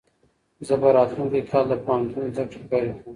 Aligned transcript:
زه 0.67 0.73
به 0.81 0.87
راتلونکی 0.97 1.41
کال 1.51 1.65
د 1.69 1.73
پوهنتون 1.85 2.23
زده 2.35 2.43
کړې 2.51 2.59
پیل 2.69 2.87
کړم. 2.97 3.05